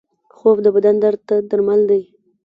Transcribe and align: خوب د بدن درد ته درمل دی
خوب 0.35 0.57
د 0.65 0.67
بدن 0.75 0.95
درد 1.03 1.19
ته 1.27 1.35
درمل 1.49 1.81
دی 1.89 2.03